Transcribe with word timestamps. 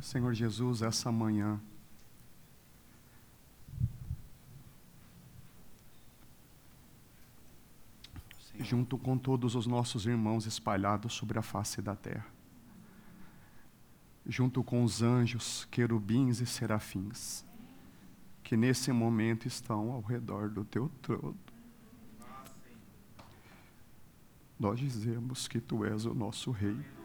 Senhor 0.00 0.34
Jesus, 0.34 0.82
essa 0.82 1.10
manhã, 1.10 1.60
junto 8.60 8.96
com 8.96 9.18
todos 9.18 9.54
os 9.54 9.66
nossos 9.66 10.06
irmãos 10.06 10.46
espalhados 10.46 11.12
sobre 11.12 11.38
a 11.38 11.42
face 11.42 11.82
da 11.82 11.94
terra, 11.94 12.26
junto 14.26 14.62
com 14.62 14.82
os 14.82 15.02
anjos, 15.02 15.66
querubins 15.70 16.40
e 16.40 16.46
serafins, 16.46 17.44
que 18.42 18.56
nesse 18.56 18.92
momento 18.92 19.46
estão 19.46 19.92
ao 19.92 20.00
redor 20.00 20.48
do 20.48 20.64
teu 20.64 20.88
trono. 21.02 21.36
Nós 24.58 24.78
dizemos 24.78 25.46
que 25.46 25.60
tu 25.60 25.84
és 25.84 26.06
o 26.06 26.14
nosso 26.14 26.50
Rei, 26.50 26.95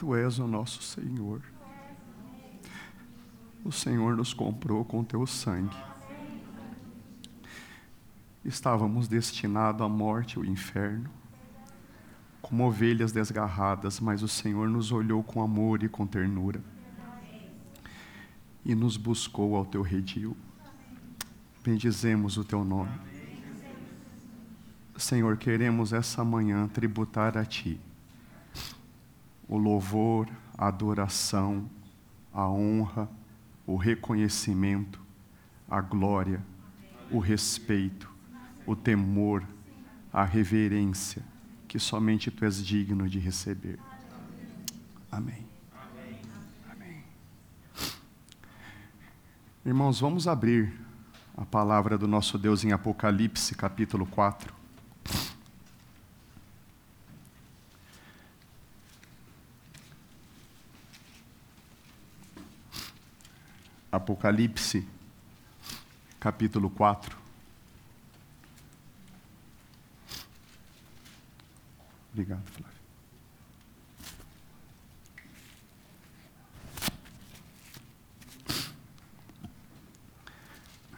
tu 0.00 0.16
és 0.16 0.38
o 0.38 0.46
nosso 0.46 0.82
Senhor. 0.82 1.42
O 3.62 3.70
Senhor 3.70 4.16
nos 4.16 4.32
comprou 4.32 4.82
com 4.82 5.04
teu 5.04 5.26
sangue 5.26 5.76
estávamos 8.42 9.06
destinados 9.06 9.82
à 9.82 9.88
morte 9.90 10.36
e 10.36 10.38
ao 10.38 10.44
inferno, 10.46 11.10
como 12.40 12.66
ovelhas 12.66 13.12
desgarradas, 13.12 14.00
mas 14.00 14.22
o 14.22 14.28
Senhor 14.28 14.66
nos 14.70 14.90
olhou 14.90 15.22
com 15.22 15.42
amor 15.42 15.82
e 15.82 15.88
com 15.90 16.06
ternura 16.06 16.62
e 18.64 18.74
nos 18.74 18.96
buscou 18.96 19.54
ao 19.54 19.66
teu 19.66 19.82
redil. 19.82 20.34
Bendizemos 21.62 22.38
o 22.38 22.44
teu 22.44 22.64
nome. 22.64 22.98
Senhor, 24.96 25.36
queremos 25.36 25.92
essa 25.92 26.24
manhã 26.24 26.66
tributar 26.68 27.36
a 27.36 27.44
Ti 27.44 27.78
o 29.50 29.58
louvor, 29.58 30.28
a 30.56 30.68
adoração, 30.68 31.68
a 32.32 32.48
honra, 32.48 33.10
o 33.66 33.74
reconhecimento, 33.74 35.02
a 35.68 35.80
glória, 35.80 36.40
o 37.10 37.18
respeito, 37.18 38.08
o 38.64 38.76
temor, 38.76 39.44
a 40.12 40.24
reverência 40.24 41.24
que 41.66 41.80
somente 41.80 42.30
tu 42.30 42.44
és 42.44 42.64
digno 42.64 43.08
de 43.08 43.18
receber. 43.18 43.80
Amém. 45.10 45.44
Amém. 46.70 47.02
Irmãos, 49.66 49.98
vamos 49.98 50.28
abrir 50.28 50.72
a 51.36 51.44
palavra 51.44 51.98
do 51.98 52.06
nosso 52.06 52.38
Deus 52.38 52.62
em 52.64 52.70
Apocalipse, 52.70 53.56
capítulo 53.56 54.06
4. 54.06 54.59
Apocalipse, 64.00 64.88
capítulo 66.18 66.70
4. 66.70 67.18
Obrigado, 72.10 72.42
Flávio. 72.46 72.80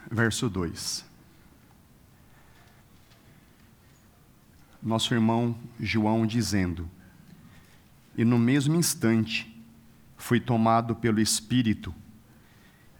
Verso 0.08 0.48
2. 0.48 1.04
Nosso 4.80 5.12
irmão 5.12 5.58
João 5.80 6.24
dizendo: 6.24 6.88
E 8.16 8.24
no 8.24 8.38
mesmo 8.38 8.76
instante 8.76 9.60
fui 10.16 10.38
tomado 10.38 10.94
pelo 10.94 11.20
Espírito 11.20 11.92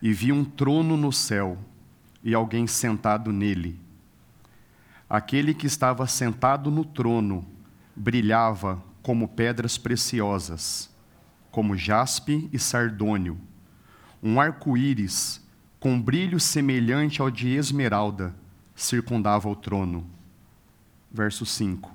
e 0.02 0.12
vi 0.12 0.32
um 0.32 0.44
trono 0.44 0.96
no 0.96 1.12
céu 1.12 1.56
e 2.24 2.34
alguém 2.34 2.66
sentado 2.66 3.32
nele. 3.32 3.78
Aquele 5.08 5.54
que 5.54 5.66
estava 5.66 6.06
sentado 6.08 6.70
no 6.70 6.84
trono 6.84 7.46
brilhava 7.94 8.82
como 9.00 9.28
pedras 9.28 9.78
preciosas, 9.78 10.90
como 11.52 11.76
jaspe 11.76 12.48
e 12.52 12.58
sardônio, 12.58 13.38
um 14.20 14.40
arco-íris 14.40 15.40
com 15.78 16.00
brilho 16.00 16.40
semelhante 16.40 17.20
ao 17.20 17.30
de 17.30 17.48
esmeralda 17.50 18.34
circundava 18.74 19.48
o 19.48 19.54
trono. 19.54 20.06
Verso 21.10 21.44
5. 21.44 21.92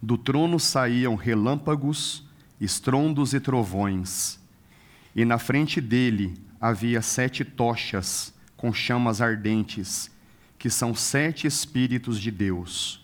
Do 0.00 0.16
trono 0.16 0.58
saíam 0.58 1.14
relâmpagos, 1.14 2.24
estrondos 2.60 3.34
e 3.34 3.40
trovões, 3.40 4.38
e 5.16 5.24
na 5.24 5.38
frente 5.38 5.80
dele 5.80 6.38
havia 6.60 7.00
sete 7.00 7.42
tochas 7.42 8.34
com 8.54 8.70
chamas 8.70 9.22
ardentes, 9.22 10.10
que 10.58 10.68
são 10.68 10.94
sete 10.94 11.46
Espíritos 11.46 12.20
de 12.20 12.30
Deus. 12.30 13.02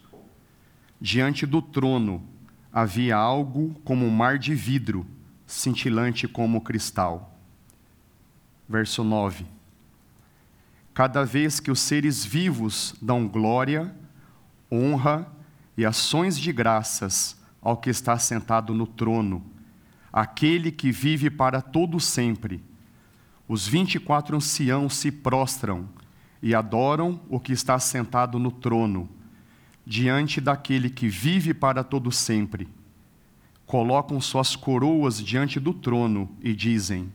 Diante 1.01 1.47
do 1.47 1.63
trono 1.63 2.23
havia 2.71 3.17
algo 3.17 3.75
como 3.83 4.05
um 4.05 4.11
mar 4.11 4.39
de 4.39 4.55
vidro, 4.55 5.07
cintilante 5.47 6.29
como 6.29 6.61
cristal. 6.61 7.35
Verso 8.69 9.03
9. 9.03 9.47
Cada 10.93 11.25
vez 11.25 11.61
que 11.61 11.71
os 11.71 11.81
seres 11.81 12.27
vivos 12.27 12.95
dão 13.01 13.27
glória, 13.27 13.95
honra 14.71 15.27
e 15.79 15.87
ações 15.87 16.39
de 16.39 16.53
graças 16.53 17.41
ao 17.63 17.79
que 17.79 17.89
está 17.89 18.19
sentado 18.19 18.75
no 18.75 18.87
trono, 18.87 19.43
aquele 20.13 20.71
que 20.71 20.93
vive 20.93 21.31
para 21.31 21.63
todo 21.63 21.99
sempre, 21.99 22.63
os 23.49 23.67
vinte 23.67 23.97
e 23.97 24.01
quatro 24.01 24.37
anciãos 24.37 24.97
se 24.97 25.11
prostram 25.11 25.89
e 26.43 26.55
adoram 26.55 27.21
o 27.29 27.41
que 27.41 27.53
está 27.53 27.79
sentado 27.79 28.39
no 28.39 28.51
trono 28.51 29.09
diante 29.85 30.41
daquele 30.41 30.89
que 30.89 31.09
vive 31.09 31.53
para 31.53 31.83
todo 31.83 32.11
sempre, 32.13 32.69
colocam 33.67 34.21
suas 34.21 34.55
coroas 34.55 35.23
diante 35.23 35.59
do 35.59 35.75
trono 35.75 36.31
e 36.41 36.55
dizem: 36.55 37.13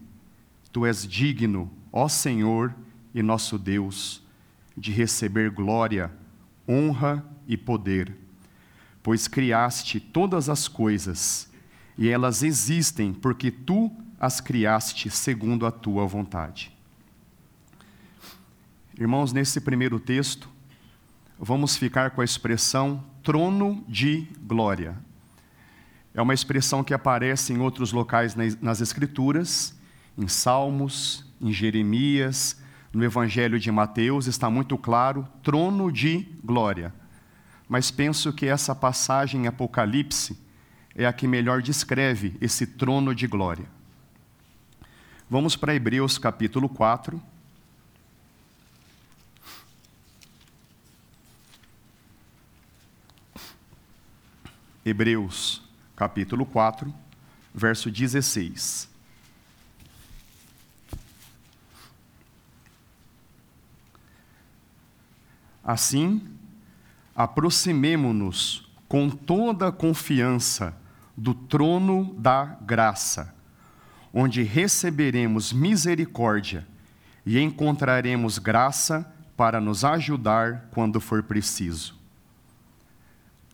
Tu 0.71 0.85
és 0.85 1.07
digno, 1.07 1.71
ó 1.91 2.07
Senhor 2.07 2.73
e 3.13 3.21
nosso 3.23 3.57
Deus, 3.57 4.21
de 4.75 4.91
receber 4.91 5.49
glória, 5.49 6.11
honra 6.67 7.25
e 7.47 7.55
poder, 7.55 8.15
pois 9.01 9.27
criaste 9.27 9.99
todas 9.99 10.49
as 10.49 10.67
coisas, 10.67 11.46
e 11.97 12.09
elas 12.09 12.43
existem 12.43 13.13
porque 13.13 13.49
tu 13.49 13.91
as 14.19 14.39
criaste 14.39 15.09
segundo 15.09 15.65
a 15.65 15.71
tua 15.71 16.05
vontade. 16.05 16.71
Irmãos, 18.97 19.31
nesse 19.31 19.61
primeiro 19.61 19.99
texto, 19.99 20.49
vamos 21.39 21.77
ficar 21.77 22.11
com 22.11 22.21
a 22.21 22.25
expressão 22.25 23.03
trono 23.21 23.83
de 23.87 24.27
glória. 24.41 24.97
É 26.13 26.21
uma 26.21 26.33
expressão 26.33 26.83
que 26.83 26.93
aparece 26.93 27.53
em 27.53 27.59
outros 27.59 27.91
locais 27.91 28.35
nas 28.59 28.81
Escrituras, 28.81 29.75
em 30.17 30.27
Salmos, 30.27 31.23
em 31.39 31.53
Jeremias, 31.53 32.59
no 32.91 33.03
Evangelho 33.03 33.59
de 33.59 33.71
Mateus, 33.71 34.25
está 34.25 34.49
muito 34.49 34.77
claro: 34.77 35.27
trono 35.43 35.91
de 35.91 36.27
glória. 36.43 36.91
Mas 37.69 37.91
penso 37.91 38.33
que 38.33 38.47
essa 38.47 38.73
passagem 38.73 39.43
em 39.43 39.47
Apocalipse 39.47 40.35
é 40.97 41.05
a 41.05 41.13
que 41.13 41.27
melhor 41.27 41.61
descreve 41.61 42.35
esse 42.41 42.65
trono 42.65 43.13
de 43.13 43.27
glória. 43.27 43.69
Vamos 45.29 45.55
para 45.55 45.75
Hebreus 45.75 46.17
capítulo 46.17 46.67
4. 46.67 47.21
Hebreus, 54.83 55.61
capítulo 55.95 56.45
4, 56.45 56.91
verso 57.53 57.91
16. 57.91 58.89
Assim, 65.63 66.25
aproximemo-nos 67.13 68.67
com 68.87 69.09
toda 69.09 69.67
a 69.67 69.71
confiança 69.71 70.86
do 71.17 71.33
trono 71.33 72.13
da 72.19 72.45
graça, 72.61 73.33
onde 74.13 74.43
receberemos 74.43 75.51
misericórdia 75.51 76.67
e 77.25 77.39
encontraremos 77.39 78.37
graça 78.37 79.11
para 79.35 79.59
nos 79.59 79.83
ajudar 79.83 80.67
quando 80.71 81.01
for 81.01 81.23
preciso. 81.23 81.97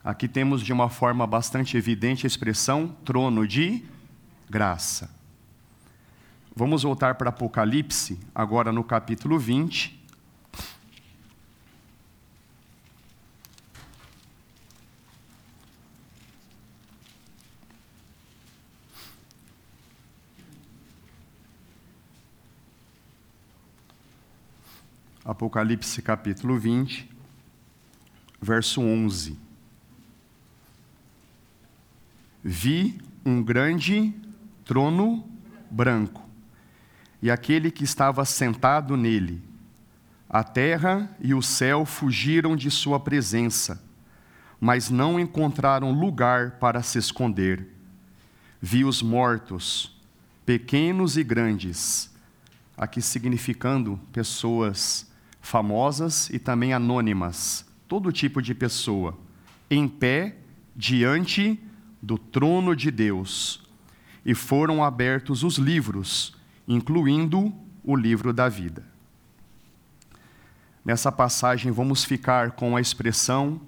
Aqui 0.04 0.27
temos 0.27 0.62
de 0.62 0.74
uma 0.74 0.89
forma 0.89 1.25
bastante 1.25 1.77
evidente 1.77 2.25
a 2.25 2.27
expressão 2.27 2.89
trono 3.06 3.48
de 3.48 3.83
graça. 4.50 5.09
Vamos 6.54 6.83
voltar 6.83 7.16
para 7.16 7.30
Apocalipse, 7.30 8.19
agora 8.36 8.71
no 8.71 8.83
capítulo 8.83 9.39
20. 9.39 10.03
Apocalipse 25.25 26.02
capítulo 26.02 26.60
20, 26.60 27.10
verso 28.42 28.81
11. 28.81 29.40
Vi 32.44 33.00
um 33.25 33.42
grande 33.42 34.14
trono 34.66 35.25
branco 35.72 36.28
e 37.22 37.31
aquele 37.31 37.72
que 37.72 37.86
estava 37.86 38.25
sentado 38.25 38.98
nele. 38.98 39.42
A 40.30 40.44
terra 40.44 41.10
e 41.22 41.34
o 41.34 41.42
céu 41.42 41.86
fugiram 41.86 42.54
de 42.54 42.69
sua 42.69 43.00
presença, 43.00 43.81
mas 44.60 44.90
não 44.90 45.18
encontraram 45.18 45.94
lugar 45.94 46.60
para 46.60 46.84
se 46.84 46.98
esconder. 46.98 47.66
Vi 48.62 48.84
os 48.84 49.02
mortos, 49.02 49.98
pequenos 50.46 51.16
e 51.16 51.24
grandes, 51.24 52.14
aqui 52.76 53.02
significando 53.02 53.98
pessoas 54.12 55.12
famosas 55.44 56.30
e 56.30 56.40
também 56.40 56.74
anônimas, 56.74 57.66
todo 57.86 58.13
tipo 58.13 58.42
de 58.42 58.56
pessoa, 58.56 59.19
em 59.69 59.90
pé 59.90 60.38
diante 60.74 61.60
do 62.01 62.18
trono 62.18 62.74
de 62.74 62.90
Deus. 62.90 63.62
E 64.25 64.34
foram 64.34 64.81
abertos 64.81 65.44
os 65.44 65.57
livros, 65.57 66.34
incluindo 66.66 67.54
o 67.84 67.94
livro 67.94 68.31
da 68.31 68.48
vida. 68.48 68.86
Nessa 70.84 71.12
passagem, 71.12 71.74
vamos 71.74 72.06
ficar 72.06 72.51
com 72.51 72.78
a 72.78 72.81
expressão 72.81 73.60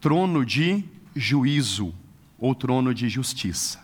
trono 0.00 0.44
de 0.44 0.84
juízo 1.16 1.94
ou 2.38 2.54
trono 2.54 2.94
de 2.94 3.08
justiça. 3.08 3.82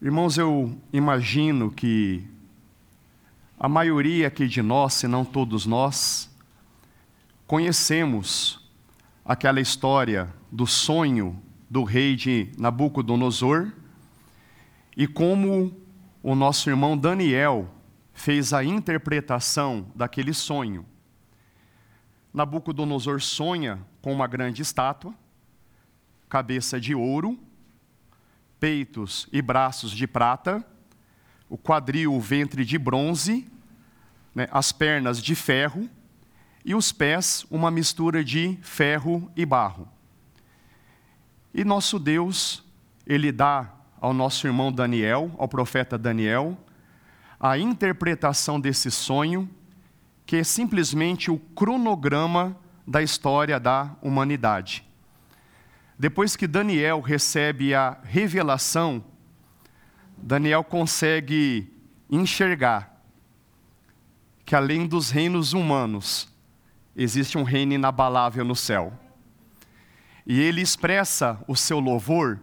Irmãos, 0.00 0.38
eu 0.38 0.78
imagino 0.92 1.72
que 1.72 2.24
a 3.60 3.68
maioria 3.68 4.28
aqui 4.28 4.46
de 4.46 4.62
nós, 4.62 4.94
se 4.94 5.08
não 5.08 5.24
todos 5.24 5.66
nós, 5.66 6.30
conhecemos 7.44 8.70
aquela 9.24 9.60
história 9.60 10.32
do 10.50 10.64
sonho 10.64 11.42
do 11.68 11.82
rei 11.82 12.14
de 12.14 12.52
Nabucodonosor 12.56 13.72
e 14.96 15.08
como 15.08 15.76
o 16.22 16.36
nosso 16.36 16.70
irmão 16.70 16.96
Daniel 16.96 17.68
fez 18.12 18.52
a 18.52 18.62
interpretação 18.62 19.86
daquele 19.94 20.32
sonho. 20.32 20.86
Nabucodonosor 22.32 23.20
sonha 23.20 23.80
com 24.00 24.12
uma 24.12 24.28
grande 24.28 24.62
estátua, 24.62 25.12
cabeça 26.28 26.80
de 26.80 26.94
ouro, 26.94 27.36
peitos 28.60 29.28
e 29.32 29.42
braços 29.42 29.90
de 29.90 30.06
prata 30.06 30.64
o 31.48 31.56
quadril, 31.56 32.14
o 32.14 32.20
ventre 32.20 32.64
de 32.64 32.78
bronze, 32.78 33.46
né, 34.34 34.48
as 34.50 34.72
pernas 34.72 35.22
de 35.22 35.34
ferro 35.34 35.88
e 36.64 36.74
os 36.74 36.92
pés, 36.92 37.46
uma 37.50 37.70
mistura 37.70 38.22
de 38.22 38.58
ferro 38.62 39.30
e 39.36 39.46
barro. 39.46 39.88
E 41.54 41.64
nosso 41.64 41.98
Deus, 41.98 42.64
Ele 43.06 43.32
dá 43.32 43.72
ao 44.00 44.12
nosso 44.12 44.46
irmão 44.46 44.70
Daniel, 44.70 45.34
ao 45.38 45.48
profeta 45.48 45.98
Daniel, 45.98 46.56
a 47.40 47.56
interpretação 47.58 48.60
desse 48.60 48.90
sonho, 48.90 49.48
que 50.26 50.36
é 50.36 50.44
simplesmente 50.44 51.30
o 51.30 51.38
cronograma 51.38 52.56
da 52.86 53.02
história 53.02 53.58
da 53.58 53.96
humanidade. 54.02 54.84
Depois 55.98 56.36
que 56.36 56.46
Daniel 56.46 57.00
recebe 57.00 57.74
a 57.74 57.98
revelação 58.04 59.02
Daniel 60.28 60.62
consegue 60.62 61.72
enxergar 62.10 63.02
que 64.44 64.54
além 64.54 64.86
dos 64.86 65.08
reinos 65.08 65.54
humanos, 65.54 66.28
existe 66.94 67.38
um 67.38 67.42
reino 67.42 67.72
inabalável 67.72 68.44
no 68.44 68.54
céu. 68.54 68.92
E 70.26 70.38
ele 70.38 70.60
expressa 70.60 71.42
o 71.48 71.56
seu 71.56 71.80
louvor 71.80 72.38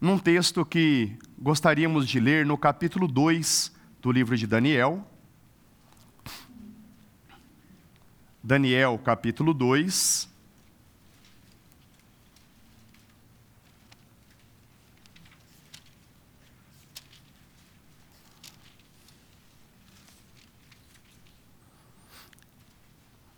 num 0.00 0.16
texto 0.16 0.64
que 0.64 1.18
gostaríamos 1.36 2.06
de 2.06 2.20
ler 2.20 2.46
no 2.46 2.56
capítulo 2.56 3.08
2 3.08 3.74
do 4.00 4.12
livro 4.12 4.36
de 4.36 4.46
Daniel. 4.46 5.04
Daniel, 8.40 8.96
capítulo 9.04 9.52
2. 9.52 10.32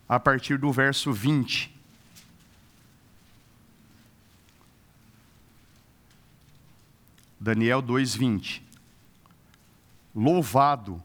A 0.08 0.20
partir 0.20 0.58
do 0.58 0.72
verso 0.72 1.12
20. 1.12 1.74
Daniel 7.40 7.82
2:20. 7.82 8.62
Louvado 10.14 11.02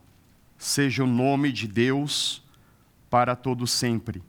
seja 0.56 1.04
o 1.04 1.06
nome 1.06 1.52
de 1.52 1.66
Deus 1.66 2.42
para 3.10 3.36
todo 3.36 3.66
sempre, 3.66 4.22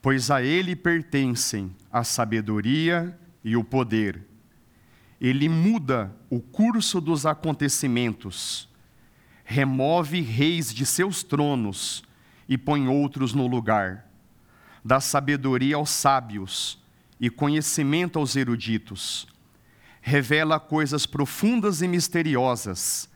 pois 0.00 0.30
a 0.30 0.42
ele 0.42 0.74
pertencem 0.74 1.74
a 1.92 2.02
sabedoria 2.02 3.18
e 3.44 3.56
o 3.56 3.64
poder. 3.64 4.26
Ele 5.20 5.48
muda 5.48 6.14
o 6.30 6.40
curso 6.40 7.00
dos 7.00 7.26
acontecimentos, 7.26 8.68
remove 9.44 10.22
reis 10.22 10.72
de 10.72 10.86
seus 10.86 11.22
tronos 11.22 12.02
e 12.50 12.58
põe 12.58 12.88
outros 12.88 13.32
no 13.32 13.46
lugar. 13.46 14.10
Dá 14.84 15.00
sabedoria 15.00 15.76
aos 15.76 15.90
sábios 15.90 16.82
e 17.20 17.30
conhecimento 17.30 18.18
aos 18.18 18.34
eruditos. 18.34 19.28
Revela 20.02 20.58
coisas 20.58 21.06
profundas 21.06 21.80
e 21.80 21.86
misteriosas, 21.86 23.08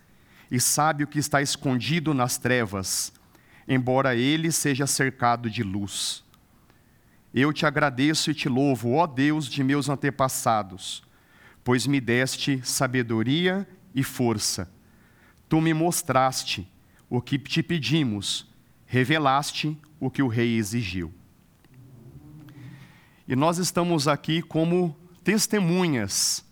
e 0.48 0.60
sabe 0.60 1.02
o 1.02 1.06
que 1.08 1.18
está 1.18 1.42
escondido 1.42 2.14
nas 2.14 2.38
trevas, 2.38 3.12
embora 3.66 4.14
ele 4.14 4.52
seja 4.52 4.86
cercado 4.86 5.50
de 5.50 5.64
luz. 5.64 6.22
Eu 7.32 7.52
te 7.52 7.66
agradeço 7.66 8.30
e 8.30 8.34
te 8.34 8.48
louvo, 8.48 8.92
ó 8.92 9.04
Deus 9.04 9.46
de 9.46 9.64
meus 9.64 9.88
antepassados, 9.88 11.02
pois 11.64 11.88
me 11.88 12.00
deste 12.00 12.60
sabedoria 12.62 13.66
e 13.92 14.04
força. 14.04 14.70
Tu 15.48 15.60
me 15.60 15.74
mostraste 15.74 16.70
o 17.10 17.20
que 17.20 17.36
te 17.36 17.64
pedimos 17.64 18.53
revelaste 18.94 19.76
o 19.98 20.08
que 20.08 20.22
o 20.22 20.28
rei 20.28 20.56
exigiu. 20.56 21.12
E 23.26 23.34
nós 23.34 23.58
estamos 23.58 24.06
aqui 24.06 24.40
como 24.40 24.96
testemunhas 25.24 26.44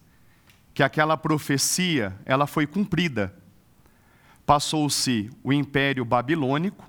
que 0.74 0.82
aquela 0.82 1.16
profecia, 1.16 2.18
ela 2.24 2.48
foi 2.48 2.66
cumprida. 2.66 3.32
Passou-se 4.44 5.30
o 5.44 5.52
Império 5.52 6.04
Babilônico, 6.04 6.84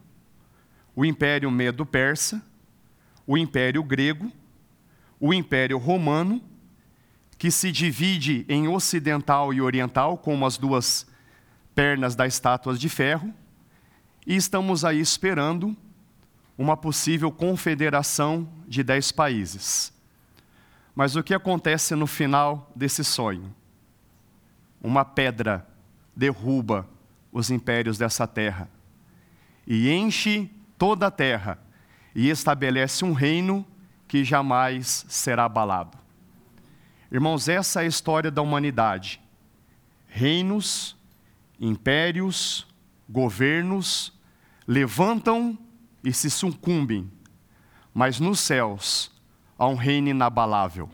o 0.96 1.06
Império 1.06 1.52
Medo-Persa, 1.52 2.42
o 3.28 3.38
Império 3.38 3.84
Grego, 3.84 4.32
o 5.20 5.36
Império 5.36 5.78
Romano, 5.78 6.42
que 7.38 7.52
se 7.52 7.72
divide 7.72 8.44
em 8.50 8.68
ocidental 8.68 9.54
e 9.54 9.62
oriental, 9.62 10.18
como 10.18 10.48
as 10.48 10.58
duas 10.58 11.06
pernas 11.76 12.16
das 12.16 12.34
estátuas 12.34 12.80
de 12.80 12.90
ferro, 12.90 13.32
e 14.26 14.36
estamos 14.36 14.86
aí 14.86 15.00
esperando 15.00 15.76
uma 16.58 16.78
possível 16.78 17.32
confederação 17.32 18.48
de 18.68 18.84
dez 18.84 19.12
países. 19.12 19.92
Mas 20.96 21.16
o 21.16 21.24
que 21.24 21.34
acontece 21.34 21.96
no 21.96 22.06
final 22.06 22.72
desse 22.76 23.04
sonho? 23.04 23.54
Uma 24.82 25.04
pedra 25.04 25.68
derruba 26.16 26.88
os 27.32 27.50
impérios 27.50 27.98
dessa 27.98 28.28
terra 28.28 28.70
e 29.66 29.90
enche 29.90 30.50
toda 30.78 31.08
a 31.08 31.12
terra 31.12 31.58
e 32.14 32.30
estabelece 32.30 33.04
um 33.04 33.14
reino 33.14 33.66
que 34.08 34.24
jamais 34.24 35.06
será 35.10 35.46
abalado. 35.46 35.98
Irmãos, 37.12 37.48
essa 37.48 37.82
é 37.82 37.86
a 37.86 37.88
história 37.88 38.30
da 38.30 38.42
humanidade. 38.42 39.20
Reinos, 40.08 40.96
impérios, 41.60 42.68
governos 43.10 44.13
levantam 44.68 45.58
e 46.04 46.14
se 46.14 46.30
sucumbem, 46.30 47.10
mas 47.94 48.20
nos 48.20 48.40
céus 48.40 49.12
há 49.58 49.68
um 49.68 49.76
reino 49.76 50.10
inabalável. 50.10 50.90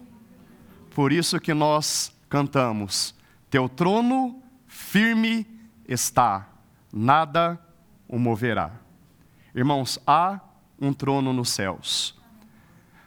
Por 0.93 1.11
isso 1.11 1.39
que 1.39 1.53
nós 1.53 2.13
cantamos: 2.29 3.15
Teu 3.49 3.69
trono 3.69 4.41
firme 4.67 5.47
está, 5.87 6.47
nada 6.91 7.59
o 8.07 8.19
moverá. 8.19 8.71
Irmãos, 9.55 9.99
há 10.05 10.39
um 10.79 10.93
trono 10.93 11.33
nos 11.33 11.49
céus. 11.49 12.17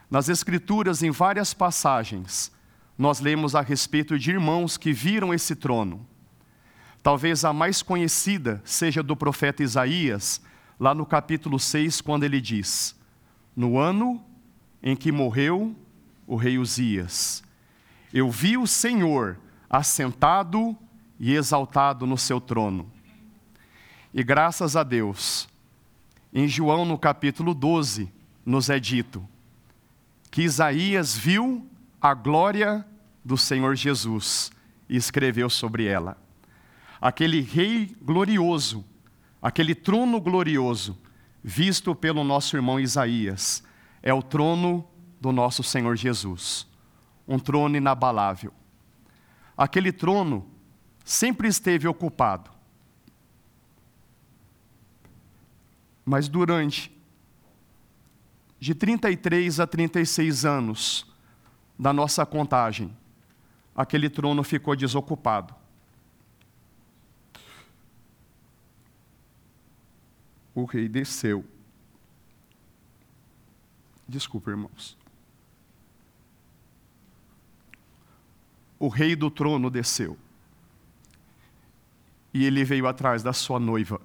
Nas 0.09 0.29
Escrituras, 0.29 1.01
em 1.01 1.09
várias 1.09 1.53
passagens, 1.53 2.51
nós 2.97 3.19
lemos 3.19 3.55
a 3.55 3.61
respeito 3.61 4.19
de 4.19 4.31
irmãos 4.31 4.77
que 4.77 4.93
viram 4.93 5.33
esse 5.33 5.55
trono 5.55 6.05
Talvez 7.03 7.43
a 7.43 7.51
mais 7.51 7.81
conhecida 7.81 8.61
seja 8.63 9.03
do 9.03 9.13
profeta 9.13 9.61
Isaías, 9.61 10.41
lá 10.79 10.93
no 10.93 11.05
capítulo 11.05 11.59
6, 11.59 12.01
quando 12.01 12.23
ele 12.23 12.41
diz: 12.41 12.95
No 13.55 13.77
ano 13.77 14.23
em 14.81 14.95
que 14.95 15.11
morreu 15.11 15.75
o 16.27 16.35
rei 16.35 16.57
Uzias, 16.57 17.43
eu 18.13 18.29
vi 18.29 18.57
o 18.57 18.67
Senhor 18.67 19.39
assentado 19.69 20.77
e 21.19 21.33
exaltado 21.33 22.05
no 22.05 22.17
seu 22.17 22.39
trono. 22.39 22.91
E 24.13 24.23
graças 24.23 24.75
a 24.75 24.83
Deus, 24.83 25.47
em 26.33 26.47
João 26.47 26.85
no 26.85 26.97
capítulo 26.97 27.53
12, 27.53 28.11
nos 28.45 28.69
é 28.69 28.79
dito 28.79 29.27
que 30.29 30.41
Isaías 30.41 31.15
viu 31.15 31.67
a 32.01 32.13
glória 32.13 32.85
do 33.23 33.37
Senhor 33.37 33.75
Jesus 33.75 34.51
e 34.89 34.95
escreveu 34.97 35.49
sobre 35.49 35.85
ela. 35.85 36.17
Aquele 36.99 37.41
rei 37.41 37.95
glorioso, 38.01 38.83
aquele 39.43 39.75
trono 39.75 40.21
glorioso, 40.21 40.97
visto 41.43 41.93
pelo 41.93 42.23
nosso 42.23 42.55
irmão 42.55 42.79
Isaías, 42.79 43.61
é 44.01 44.13
o 44.13 44.23
trono 44.23 44.87
do 45.19 45.33
nosso 45.33 45.61
Senhor 45.61 45.97
Jesus, 45.97 46.65
um 47.27 47.37
trono 47.37 47.75
inabalável. 47.75 48.53
Aquele 49.57 49.91
trono 49.91 50.47
sempre 51.03 51.49
esteve 51.49 51.89
ocupado. 51.89 52.49
Mas 56.05 56.29
durante 56.29 56.89
de 58.61 58.73
33 58.73 59.59
a 59.59 59.67
36 59.67 60.45
anos 60.45 61.05
da 61.77 61.91
nossa 61.91 62.25
contagem, 62.25 62.95
aquele 63.75 64.09
trono 64.09 64.41
ficou 64.41 64.73
desocupado. 64.73 65.53
O 70.53 70.65
rei 70.65 70.87
desceu. 70.87 71.45
Desculpa, 74.07 74.51
irmãos. 74.51 74.97
O 78.79 78.87
rei 78.87 79.15
do 79.15 79.31
trono 79.31 79.69
desceu. 79.69 80.17
E 82.33 82.45
ele 82.45 82.63
veio 82.63 82.87
atrás 82.87 83.23
da 83.23 83.33
sua 83.33 83.59
noiva. 83.59 84.01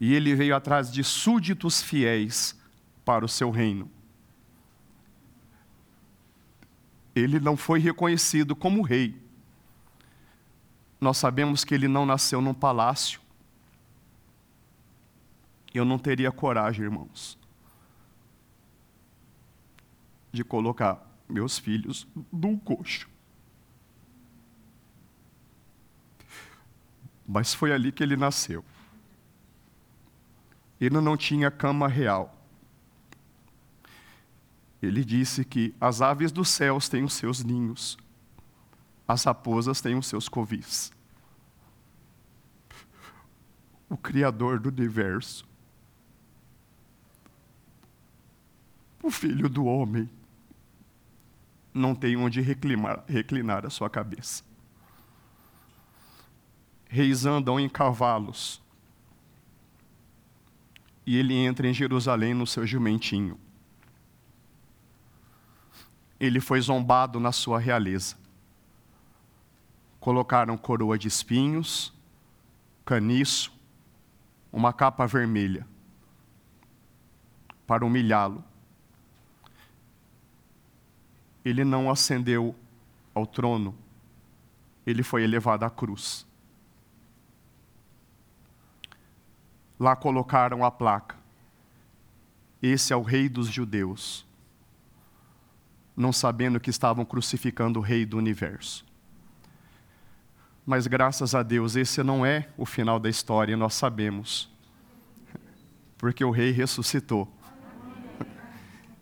E 0.00 0.14
ele 0.14 0.34
veio 0.34 0.56
atrás 0.56 0.90
de 0.90 1.04
súditos 1.04 1.82
fiéis 1.82 2.58
para 3.04 3.24
o 3.24 3.28
seu 3.28 3.50
reino. 3.50 3.90
ele 7.14 7.40
não 7.40 7.56
foi 7.56 7.78
reconhecido 7.78 8.54
como 8.54 8.82
rei. 8.82 9.16
Nós 11.00 11.16
sabemos 11.16 11.64
que 11.64 11.74
ele 11.74 11.88
não 11.88 12.04
nasceu 12.04 12.40
num 12.40 12.54
palácio. 12.54 13.20
Eu 15.72 15.84
não 15.84 15.98
teria 15.98 16.32
coragem, 16.32 16.84
irmãos, 16.84 17.38
de 20.32 20.42
colocar 20.42 21.06
meus 21.28 21.58
filhos 21.58 22.06
num 22.32 22.56
coxo. 22.56 23.08
Mas 27.26 27.54
foi 27.54 27.72
ali 27.72 27.92
que 27.92 28.02
ele 28.02 28.16
nasceu. 28.16 28.64
Ele 30.80 31.00
não 31.00 31.16
tinha 31.16 31.50
cama 31.50 31.86
real. 31.86 32.36
Ele 34.82 35.04
disse 35.04 35.44
que 35.44 35.74
as 35.80 36.00
aves 36.00 36.32
dos 36.32 36.48
céus 36.48 36.88
têm 36.88 37.04
os 37.04 37.12
seus 37.12 37.44
ninhos, 37.44 37.98
as 39.06 39.24
raposas 39.24 39.80
têm 39.80 39.94
os 39.96 40.06
seus 40.06 40.28
covis. 40.28 40.90
O 43.88 43.96
Criador 43.96 44.58
do 44.58 44.68
universo, 44.70 45.46
o 49.02 49.10
Filho 49.10 49.48
do 49.48 49.64
homem, 49.64 50.08
não 51.72 51.94
tem 51.94 52.16
onde 52.16 52.40
reclinar, 52.40 53.04
reclinar 53.06 53.64
a 53.64 53.70
sua 53.70 53.88
cabeça. 53.88 54.42
Reis 56.88 57.24
andam 57.24 57.58
em 57.58 57.68
cavalos, 57.68 58.60
e 61.06 61.16
ele 61.16 61.34
entra 61.34 61.68
em 61.68 61.74
Jerusalém 61.74 62.34
no 62.34 62.46
seu 62.46 62.66
jumentinho 62.66 63.38
ele 66.20 66.38
foi 66.38 66.60
zombado 66.60 67.18
na 67.18 67.32
sua 67.32 67.58
realeza. 67.58 68.14
Colocaram 69.98 70.56
coroa 70.58 70.98
de 70.98 71.08
espinhos, 71.08 71.92
caniço, 72.84 73.50
uma 74.52 74.72
capa 74.72 75.06
vermelha, 75.06 75.66
para 77.66 77.86
humilhá-lo. 77.86 78.44
Ele 81.44 81.64
não 81.64 81.90
ascendeu 81.90 82.54
ao 83.14 83.26
trono, 83.26 83.74
ele 84.86 85.02
foi 85.02 85.22
elevado 85.22 85.64
à 85.64 85.70
cruz. 85.70 86.26
Lá 89.78 89.96
colocaram 89.96 90.64
a 90.64 90.70
placa: 90.70 91.16
Esse 92.62 92.92
é 92.92 92.96
o 92.96 93.02
Rei 93.02 93.28
dos 93.28 93.48
Judeus 93.48 94.26
não 96.00 96.12
sabendo 96.12 96.58
que 96.58 96.70
estavam 96.70 97.04
crucificando 97.04 97.78
o 97.78 97.82
Rei 97.82 98.06
do 98.06 98.16
universo. 98.16 98.84
Mas 100.64 100.86
graças 100.86 101.34
a 101.34 101.42
Deus, 101.42 101.76
esse 101.76 102.02
não 102.02 102.24
é 102.24 102.48
o 102.56 102.64
final 102.64 102.98
da 102.98 103.10
história, 103.10 103.56
nós 103.56 103.74
sabemos. 103.74 104.50
Porque 105.98 106.24
o 106.24 106.30
Rei 106.30 106.52
ressuscitou. 106.52 107.30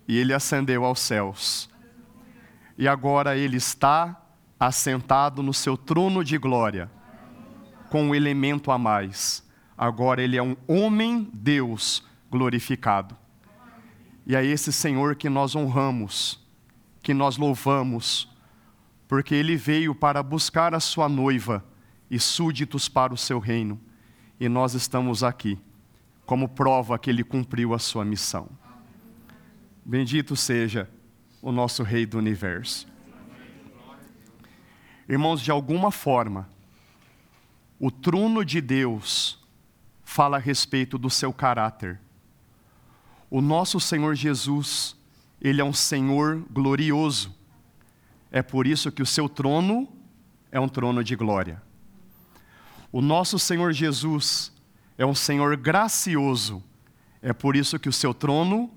E 0.08 0.16
ele 0.16 0.32
ascendeu 0.32 0.84
aos 0.84 0.98
céus. 0.98 1.70
E 2.78 2.88
agora 2.88 3.36
ele 3.36 3.58
está 3.58 4.22
assentado 4.58 5.42
no 5.42 5.52
seu 5.52 5.76
trono 5.76 6.24
de 6.24 6.38
glória, 6.38 6.90
com 7.90 8.04
um 8.04 8.14
elemento 8.14 8.70
a 8.70 8.78
mais. 8.78 9.46
Agora 9.76 10.22
ele 10.22 10.36
é 10.36 10.42
um 10.42 10.56
homem-deus 10.66 12.02
glorificado. 12.30 13.14
E 14.26 14.34
é 14.34 14.44
esse 14.44 14.72
Senhor 14.72 15.16
que 15.16 15.28
nós 15.28 15.54
honramos 15.54 16.46
que 17.08 17.14
nós 17.14 17.38
louvamos, 17.38 18.28
porque 19.08 19.34
ele 19.34 19.56
veio 19.56 19.94
para 19.94 20.22
buscar 20.22 20.74
a 20.74 20.80
sua 20.80 21.08
noiva 21.08 21.64
e 22.10 22.18
súditos 22.18 22.86
para 22.86 23.14
o 23.14 23.16
seu 23.16 23.38
reino, 23.38 23.80
e 24.38 24.46
nós 24.46 24.74
estamos 24.74 25.24
aqui 25.24 25.58
como 26.26 26.50
prova 26.50 26.98
que 26.98 27.08
ele 27.08 27.24
cumpriu 27.24 27.72
a 27.72 27.78
sua 27.78 28.04
missão. 28.04 28.46
Bendito 29.82 30.36
seja 30.36 30.90
o 31.42 31.52
nosso 31.52 31.82
Rei 31.82 32.04
do 32.04 32.18
universo. 32.18 32.86
Irmãos, 35.08 35.40
de 35.40 35.50
alguma 35.50 35.90
forma, 35.90 36.48
o 37.78 37.90
trono 37.90 38.44
de 38.44 38.60
Deus 38.60 39.38
fala 40.04 40.36
a 40.36 40.40
respeito 40.40 40.98
do 40.98 41.08
seu 41.08 41.32
caráter. 41.32 42.00
O 43.30 43.40
nosso 43.40 43.78
Senhor 43.78 44.14
Jesus 44.14 44.96
ele 45.40 45.60
é 45.60 45.64
um 45.64 45.72
Senhor 45.72 46.44
glorioso. 46.50 47.34
É 48.30 48.42
por 48.42 48.66
isso 48.66 48.90
que 48.90 49.02
o 49.02 49.06
seu 49.06 49.28
trono 49.28 49.88
é 50.50 50.58
um 50.58 50.68
trono 50.68 51.02
de 51.02 51.14
glória. 51.14 51.62
O 52.90 53.00
nosso 53.00 53.38
Senhor 53.38 53.72
Jesus 53.72 54.52
é 54.96 55.06
um 55.06 55.14
Senhor 55.14 55.56
gracioso. 55.56 56.62
É 57.22 57.32
por 57.32 57.54
isso 57.54 57.78
que 57.78 57.88
o 57.88 57.92
seu 57.92 58.12
trono 58.12 58.70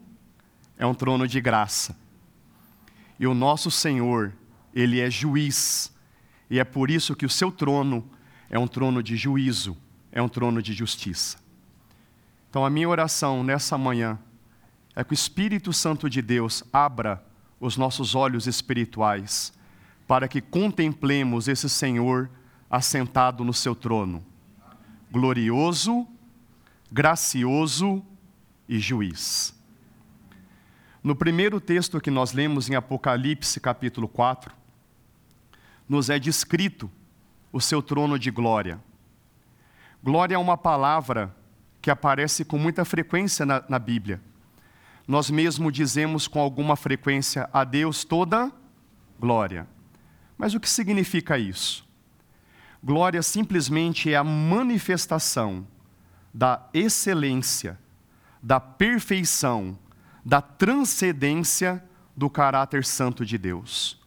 é 0.78 0.86
um 0.86 0.94
trono 0.94 1.28
de 1.28 1.42
graça. 1.42 1.96
E 3.22 3.28
o 3.28 3.36
nosso 3.36 3.70
Senhor, 3.70 4.34
ele 4.74 5.00
é 5.00 5.08
juiz. 5.08 5.94
E 6.50 6.58
é 6.58 6.64
por 6.64 6.90
isso 6.90 7.16
que 7.16 7.24
o 7.24 7.30
seu 7.30 7.52
trono 7.52 8.04
é 8.50 8.58
um 8.58 8.66
trono 8.66 9.04
de 9.04 9.16
juízo, 9.16 9.78
é 10.12 10.20
um 10.20 10.28
trono 10.28 10.60
de 10.60 10.74
justiça. 10.74 11.38
Então 12.50 12.66
a 12.66 12.70
minha 12.70 12.90
oração 12.90 13.44
nessa 13.44 13.78
manhã 13.78 14.18
é 14.96 15.04
que 15.04 15.14
o 15.14 15.14
Espírito 15.14 15.72
Santo 15.72 16.10
de 16.10 16.20
Deus 16.20 16.64
abra 16.74 17.24
os 17.60 17.78
nossos 17.78 18.16
olhos 18.16 18.48
espirituais 18.48 19.54
para 20.08 20.28
que 20.28 20.42
contemplemos 20.42 21.48
esse 21.48 21.70
Senhor 21.70 22.28
assentado 22.72 23.44
no 23.44 23.54
seu 23.54 23.76
trono, 23.76 24.26
glorioso, 25.12 26.08
gracioso 26.92 28.04
e 28.68 28.80
juiz. 28.80 29.61
No 31.04 31.16
primeiro 31.16 31.60
texto 31.60 32.00
que 32.00 32.12
nós 32.12 32.34
lemos 32.34 32.70
em 32.70 32.76
Apocalipse, 32.76 33.60
capítulo 33.60 34.08
4, 34.08 34.54
nos 35.88 36.10
é 36.10 36.20
descrito 36.20 36.90
o 37.52 37.60
seu 37.60 37.82
trono 37.82 38.18
de 38.18 38.32
glória. 38.32 38.80
Glória 40.04 40.36
é 40.36 40.38
uma 40.38 40.58
palavra 40.58 41.36
que 41.82 41.90
aparece 41.90 42.46
com 42.46 42.58
muita 42.58 42.86
frequência 42.86 43.46
na, 43.46 43.64
na 43.68 43.80
Bíblia 43.80 44.22
nós 45.12 45.30
mesmo 45.30 45.72
dizemos 45.72 46.26
com 46.26 46.40
alguma 46.40 46.78
frequência 46.78 47.50
a 47.52 47.66
Deus 47.66 48.06
toda 48.06 48.52
glória. 49.20 49.68
Mas 50.38 50.54
o 50.54 50.60
que 50.60 50.70
significa 50.70 51.38
isso? 51.38 51.86
Glória 52.84 53.22
simplesmente 53.22 54.12
é 54.12 54.16
a 54.16 54.24
manifestação 54.24 55.68
da 56.34 56.66
excelência, 56.74 57.78
da 58.42 58.58
perfeição, 58.60 59.78
da 60.24 60.42
transcendência 60.42 61.84
do 62.16 62.30
caráter 62.30 62.86
santo 62.86 63.26
de 63.26 63.38
Deus. 63.38 64.00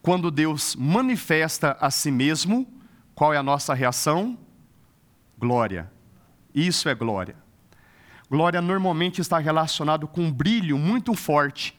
Quando 0.00 0.30
Deus 0.30 0.76
manifesta 0.76 1.76
a 1.80 1.90
si 1.90 2.10
mesmo, 2.10 2.66
qual 3.14 3.34
é 3.34 3.36
a 3.36 3.42
nossa 3.42 3.74
reação? 3.74 4.38
Glória. 5.38 5.90
Isso 6.54 6.88
é 6.88 6.94
glória. 6.94 7.36
Glória 8.30 8.60
normalmente 8.60 9.20
está 9.20 9.38
relacionado 9.38 10.08
com 10.08 10.22
um 10.22 10.32
brilho 10.32 10.78
muito 10.78 11.14
forte, 11.14 11.78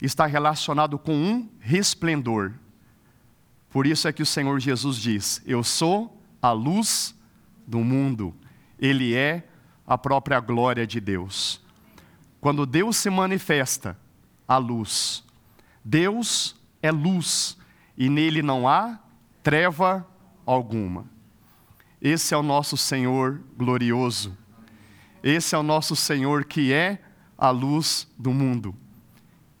está 0.00 0.26
relacionado 0.26 0.98
com 0.98 1.14
um 1.14 1.48
resplendor. 1.60 2.52
Por 3.70 3.86
isso 3.86 4.08
é 4.08 4.12
que 4.12 4.22
o 4.22 4.26
Senhor 4.26 4.58
Jesus 4.60 4.96
diz: 4.96 5.42
Eu 5.44 5.62
sou 5.62 6.20
a 6.40 6.52
luz 6.52 7.14
do 7.66 7.78
mundo. 7.78 8.34
Ele 8.78 9.14
é 9.14 9.48
a 9.86 9.96
própria 9.96 10.40
glória 10.40 10.86
de 10.86 11.00
Deus. 11.00 11.63
Quando 12.44 12.66
Deus 12.66 12.98
se 12.98 13.08
manifesta, 13.08 13.96
a 14.46 14.58
luz. 14.58 15.24
Deus 15.82 16.54
é 16.82 16.92
luz 16.92 17.56
e 17.96 18.10
nele 18.10 18.42
não 18.42 18.68
há 18.68 18.98
treva 19.42 20.06
alguma. 20.44 21.06
Esse 22.02 22.34
é 22.34 22.36
o 22.36 22.42
nosso 22.42 22.76
Senhor 22.76 23.40
glorioso. 23.56 24.36
Esse 25.22 25.54
é 25.54 25.58
o 25.58 25.62
nosso 25.62 25.96
Senhor 25.96 26.44
que 26.44 26.70
é 26.70 27.00
a 27.38 27.48
luz 27.48 28.06
do 28.18 28.30
mundo. 28.30 28.76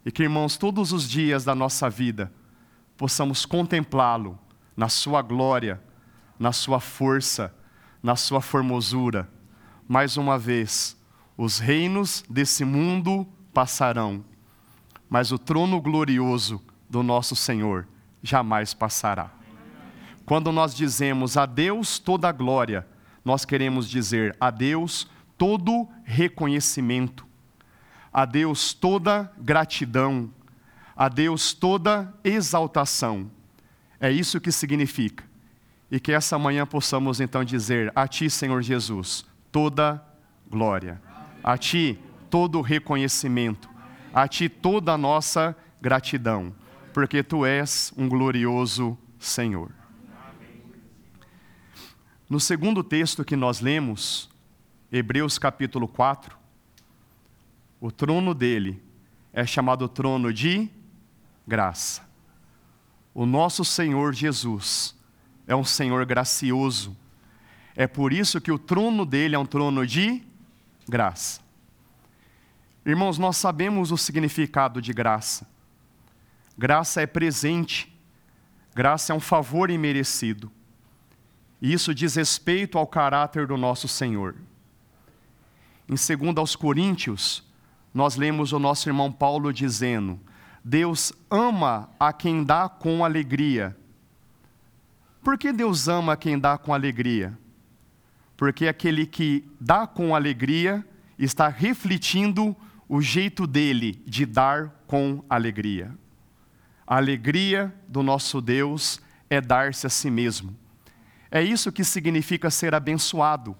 E 0.04 0.12
que, 0.12 0.24
irmãos, 0.24 0.58
todos 0.58 0.92
os 0.92 1.08
dias 1.08 1.42
da 1.42 1.54
nossa 1.54 1.88
vida 1.88 2.30
possamos 2.98 3.46
contemplá-lo 3.46 4.38
na 4.76 4.90
sua 4.90 5.22
glória, 5.22 5.82
na 6.38 6.52
sua 6.52 6.80
força, 6.80 7.50
na 8.02 8.14
sua 8.14 8.42
formosura. 8.42 9.26
Mais 9.88 10.18
uma 10.18 10.38
vez, 10.38 11.02
os 11.36 11.58
reinos 11.58 12.24
desse 12.28 12.64
mundo 12.64 13.26
passarão, 13.52 14.24
mas 15.08 15.32
o 15.32 15.38
trono 15.38 15.80
glorioso 15.80 16.62
do 16.88 17.02
nosso 17.02 17.34
Senhor 17.34 17.86
jamais 18.22 18.72
passará. 18.72 19.30
Quando 20.24 20.50
nós 20.50 20.74
dizemos 20.74 21.36
a 21.36 21.44
Deus 21.44 21.98
toda 21.98 22.28
a 22.28 22.32
glória, 22.32 22.86
nós 23.24 23.44
queremos 23.44 23.88
dizer 23.88 24.36
a 24.40 24.50
Deus 24.50 25.08
todo 25.36 25.88
reconhecimento, 26.04 27.26
a 28.12 28.24
Deus 28.24 28.72
toda 28.72 29.30
gratidão, 29.38 30.30
a 30.96 31.08
Deus 31.08 31.52
toda 31.52 32.12
exaltação. 32.22 33.30
É 34.00 34.10
isso 34.10 34.40
que 34.40 34.52
significa. 34.52 35.24
E 35.90 36.00
que 36.00 36.12
essa 36.12 36.38
manhã 36.38 36.66
possamos 36.66 37.20
então 37.20 37.44
dizer 37.44 37.92
a 37.94 38.06
Ti, 38.08 38.30
Senhor 38.30 38.62
Jesus, 38.62 39.24
toda 39.52 40.02
glória, 40.48 41.00
a 41.44 41.58
Ti 41.58 41.98
todo 42.30 42.62
reconhecimento, 42.62 43.68
a 44.14 44.26
Ti 44.26 44.48
toda 44.48 44.94
a 44.94 44.98
nossa 44.98 45.54
gratidão, 45.78 46.54
porque 46.94 47.22
Tu 47.22 47.44
és 47.44 47.92
um 47.98 48.08
glorioso 48.08 48.96
Senhor. 49.18 49.70
No 52.30 52.40
segundo 52.40 52.82
texto 52.82 53.22
que 53.22 53.36
nós 53.36 53.60
lemos, 53.60 54.30
Hebreus 54.90 55.38
capítulo 55.38 55.86
4, 55.86 56.34
o 57.78 57.92
trono 57.92 58.32
dele 58.32 58.82
é 59.30 59.44
chamado 59.44 59.86
trono 59.86 60.32
de 60.32 60.70
graça. 61.46 62.08
O 63.12 63.26
nosso 63.26 63.64
Senhor 63.66 64.14
Jesus 64.14 64.96
é 65.46 65.54
um 65.54 65.64
Senhor 65.64 66.06
gracioso. 66.06 66.96
É 67.76 67.86
por 67.86 68.14
isso 68.14 68.40
que 68.40 68.50
o 68.50 68.58
trono 68.58 69.04
dele 69.04 69.34
é 69.34 69.38
um 69.38 69.44
trono 69.44 69.86
de 69.86 70.22
graça. 70.88 71.43
Irmãos, 72.86 73.16
nós 73.16 73.38
sabemos 73.38 73.90
o 73.90 73.96
significado 73.96 74.82
de 74.82 74.92
graça. 74.92 75.48
Graça 76.56 77.00
é 77.00 77.06
presente, 77.06 77.90
graça 78.74 79.12
é 79.12 79.16
um 79.16 79.20
favor 79.20 79.70
imerecido. 79.70 80.52
E 81.62 81.72
isso 81.72 81.94
diz 81.94 82.14
respeito 82.14 82.76
ao 82.76 82.86
caráter 82.86 83.46
do 83.46 83.56
nosso 83.56 83.88
Senhor. 83.88 84.36
Em 85.88 85.94
2 85.94 86.36
aos 86.36 86.54
Coríntios, 86.54 87.42
nós 87.92 88.16
lemos 88.16 88.52
o 88.52 88.58
nosso 88.58 88.88
irmão 88.88 89.10
Paulo 89.10 89.50
dizendo: 89.52 90.20
Deus 90.62 91.12
ama 91.30 91.88
a 91.98 92.12
quem 92.12 92.44
dá 92.44 92.68
com 92.68 93.02
alegria. 93.02 93.74
Por 95.22 95.38
que 95.38 95.52
Deus 95.52 95.88
ama 95.88 96.18
quem 96.18 96.38
dá 96.38 96.58
com 96.58 96.74
alegria? 96.74 97.38
Porque 98.36 98.68
aquele 98.68 99.06
que 99.06 99.48
dá 99.58 99.86
com 99.86 100.14
alegria 100.14 100.86
está 101.18 101.48
refletindo 101.48 102.54
o 102.88 103.00
jeito 103.00 103.46
dele 103.46 104.02
de 104.06 104.26
dar 104.26 104.84
com 104.86 105.24
alegria. 105.28 105.94
A 106.86 106.96
alegria 106.96 107.74
do 107.88 108.02
nosso 108.02 108.40
Deus 108.40 109.00
é 109.30 109.40
dar-se 109.40 109.86
a 109.86 109.90
si 109.90 110.10
mesmo. 110.10 110.56
É 111.30 111.42
isso 111.42 111.72
que 111.72 111.82
significa 111.82 112.50
ser 112.50 112.74
abençoado. 112.74 113.56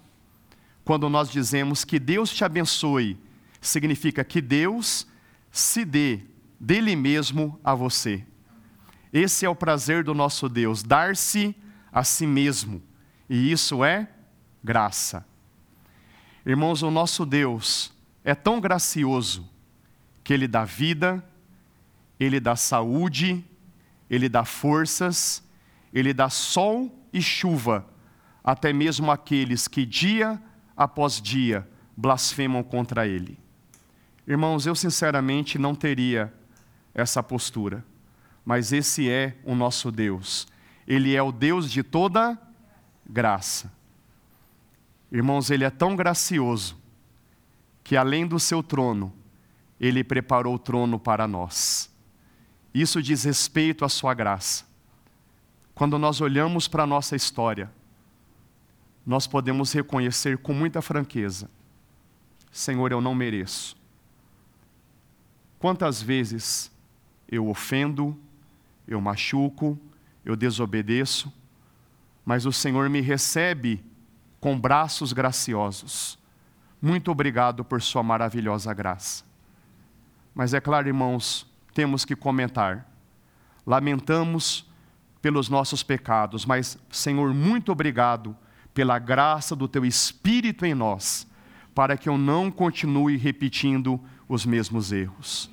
Quando 0.84 1.08
nós 1.08 1.30
dizemos 1.30 1.84
que 1.84 1.98
Deus 1.98 2.30
te 2.30 2.44
abençoe, 2.44 3.18
significa 3.60 4.22
que 4.22 4.40
Deus 4.40 5.06
se 5.50 5.84
dê 5.84 6.20
dele 6.60 6.94
mesmo 6.94 7.58
a 7.64 7.74
você. 7.74 8.24
Esse 9.12 9.46
é 9.46 9.48
o 9.48 9.54
prazer 9.54 10.04
do 10.04 10.12
nosso 10.12 10.48
Deus, 10.48 10.82
dar-se 10.82 11.56
a 11.90 12.04
si 12.04 12.26
mesmo. 12.26 12.82
E 13.30 13.50
isso 13.50 13.82
é 13.82 14.08
graça. 14.62 15.24
Irmãos, 16.44 16.82
o 16.82 16.90
nosso 16.90 17.24
Deus 17.24 17.93
é 18.24 18.34
tão 18.34 18.60
gracioso 18.60 19.48
que 20.24 20.32
Ele 20.32 20.48
dá 20.48 20.64
vida, 20.64 21.22
Ele 22.18 22.40
dá 22.40 22.56
saúde, 22.56 23.44
Ele 24.08 24.28
dá 24.28 24.44
forças, 24.44 25.42
Ele 25.92 26.14
dá 26.14 26.30
sol 26.30 26.90
e 27.12 27.20
chuva, 27.20 27.86
até 28.42 28.72
mesmo 28.72 29.10
aqueles 29.10 29.68
que 29.68 29.84
dia 29.84 30.42
após 30.76 31.20
dia 31.20 31.68
blasfemam 31.96 32.62
contra 32.62 33.06
ele. 33.06 33.38
Irmãos, 34.26 34.66
eu 34.66 34.74
sinceramente 34.74 35.58
não 35.58 35.74
teria 35.74 36.32
essa 36.94 37.22
postura, 37.22 37.84
mas 38.44 38.72
esse 38.72 39.08
é 39.08 39.36
o 39.44 39.54
nosso 39.54 39.92
Deus. 39.92 40.48
Ele 40.86 41.14
é 41.14 41.22
o 41.22 41.30
Deus 41.30 41.70
de 41.70 41.82
toda 41.82 42.38
graça. 43.08 43.72
Irmãos, 45.12 45.50
ele 45.50 45.64
é 45.64 45.70
tão 45.70 45.94
gracioso 45.94 46.76
que 47.84 47.96
além 47.96 48.26
do 48.26 48.40
seu 48.40 48.62
trono, 48.62 49.12
ele 49.78 50.02
preparou 50.02 50.54
o 50.54 50.58
trono 50.58 50.98
para 50.98 51.28
nós. 51.28 51.94
Isso 52.72 53.02
diz 53.02 53.24
respeito 53.24 53.84
à 53.84 53.88
sua 53.88 54.14
graça. 54.14 54.64
Quando 55.74 55.98
nós 55.98 56.20
olhamos 56.20 56.66
para 56.66 56.84
a 56.84 56.86
nossa 56.86 57.14
história, 57.14 57.70
nós 59.06 59.26
podemos 59.26 59.70
reconhecer 59.72 60.38
com 60.38 60.54
muita 60.54 60.80
franqueza: 60.80 61.50
Senhor, 62.50 62.90
eu 62.90 63.00
não 63.00 63.14
mereço. 63.14 63.76
Quantas 65.58 66.00
vezes 66.00 66.70
eu 67.28 67.48
ofendo, 67.48 68.18
eu 68.88 69.00
machuco, 69.00 69.78
eu 70.24 70.34
desobedeço, 70.34 71.32
mas 72.24 72.46
o 72.46 72.52
Senhor 72.52 72.88
me 72.88 73.00
recebe 73.00 73.84
com 74.40 74.58
braços 74.58 75.12
graciosos. 75.12 76.18
Muito 76.84 77.10
obrigado 77.10 77.64
por 77.64 77.80
Sua 77.80 78.02
maravilhosa 78.02 78.74
graça. 78.74 79.24
Mas 80.34 80.52
é 80.52 80.60
claro, 80.60 80.86
irmãos, 80.86 81.50
temos 81.72 82.04
que 82.04 82.14
comentar. 82.14 82.86
Lamentamos 83.66 84.70
pelos 85.22 85.48
nossos 85.48 85.82
pecados, 85.82 86.44
mas, 86.44 86.76
Senhor, 86.90 87.32
muito 87.32 87.72
obrigado 87.72 88.36
pela 88.74 88.98
graça 88.98 89.56
do 89.56 89.66
teu 89.66 89.82
Espírito 89.82 90.66
em 90.66 90.74
nós, 90.74 91.26
para 91.74 91.96
que 91.96 92.06
eu 92.06 92.18
não 92.18 92.50
continue 92.50 93.16
repetindo 93.16 93.98
os 94.28 94.44
mesmos 94.44 94.92
erros. 94.92 95.50